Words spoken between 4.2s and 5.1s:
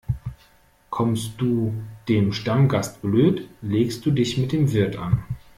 mit dem Wirt